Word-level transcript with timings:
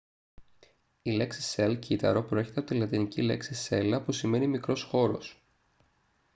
η 1.01 1.11
λέξη 1.11 1.53
cell 1.55 1.79
κύτταρο 1.79 2.23
προέρχεται 2.23 2.59
από 2.59 2.69
τη 2.69 2.75
λατινική 2.75 3.21
λέξη 3.21 3.53
cella 3.69 4.01
που 4.05 4.11
σημαίνει 4.11 4.47
μικρός 4.47 4.83
χώρος 4.83 5.41